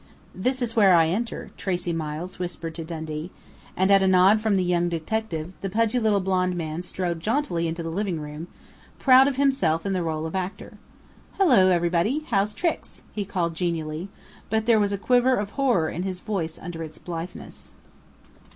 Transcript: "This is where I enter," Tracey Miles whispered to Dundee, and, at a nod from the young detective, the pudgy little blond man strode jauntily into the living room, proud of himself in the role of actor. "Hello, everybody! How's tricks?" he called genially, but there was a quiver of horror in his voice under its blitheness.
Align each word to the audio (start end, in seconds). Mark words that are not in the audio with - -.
"This 0.33 0.63
is 0.63 0.75
where 0.75 0.95
I 0.95 1.09
enter," 1.09 1.51
Tracey 1.57 1.93
Miles 1.93 2.39
whispered 2.39 2.73
to 2.73 2.83
Dundee, 2.83 3.29
and, 3.77 3.91
at 3.91 4.01
a 4.01 4.07
nod 4.07 4.41
from 4.41 4.55
the 4.55 4.63
young 4.63 4.89
detective, 4.89 5.53
the 5.61 5.69
pudgy 5.69 5.99
little 5.99 6.19
blond 6.19 6.55
man 6.55 6.81
strode 6.81 7.19
jauntily 7.19 7.67
into 7.67 7.83
the 7.83 7.91
living 7.91 8.19
room, 8.19 8.47
proud 8.97 9.27
of 9.27 9.35
himself 9.35 9.85
in 9.85 9.93
the 9.93 10.01
role 10.01 10.25
of 10.25 10.33
actor. 10.35 10.79
"Hello, 11.33 11.69
everybody! 11.69 12.25
How's 12.31 12.55
tricks?" 12.55 13.03
he 13.13 13.25
called 13.25 13.53
genially, 13.53 14.09
but 14.49 14.65
there 14.65 14.79
was 14.79 14.91
a 14.91 14.97
quiver 14.97 15.35
of 15.35 15.51
horror 15.51 15.87
in 15.87 16.01
his 16.01 16.19
voice 16.19 16.57
under 16.57 16.81
its 16.81 16.97
blitheness. 16.97 17.71